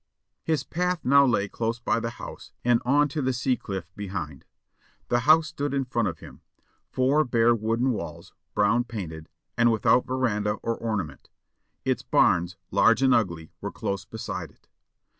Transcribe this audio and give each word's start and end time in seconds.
His 0.41 0.63
path 0.63 1.05
now 1.05 1.23
lay 1.27 1.47
close 1.47 1.77
by 1.79 1.99
the 1.99 2.09
house 2.17 2.53
and 2.65 2.81
on 2.83 3.07
to 3.09 3.21
the 3.21 3.33
sea 3.33 3.55
cliff 3.55 3.85
behind. 3.95 4.45
The 5.09 5.19
house 5.29 5.49
stood 5.49 5.75
in 5.75 5.85
front 5.85 6.07
of 6.07 6.17
him 6.17 6.41
four 6.89 7.23
bare 7.23 7.53
wooden 7.53 7.91
walls, 7.91 8.33
brown 8.55 8.83
painted, 8.85 9.29
and 9.55 9.71
without 9.71 10.07
veranda 10.07 10.53
or 10.63 10.75
ornament; 10.75 11.29
its 11.85 12.01
barns, 12.01 12.57
large 12.71 13.03
and 13.03 13.13
ugly, 13.13 13.51
were 13.61 13.71
close 13.71 14.03
beside 14.03 14.49
it. 14.49 14.67